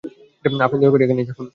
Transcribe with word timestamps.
আপনি 0.65 0.77
দয়া 0.79 0.91
করে 0.93 1.03
এখানেই 1.05 1.27
থাকুন। 1.29 1.45